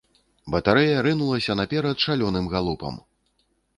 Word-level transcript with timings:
Батарэя 0.53 1.03
рынулася 1.07 1.57
наўперад 1.59 1.97
шалёным 2.07 2.45
галопам. 2.55 2.95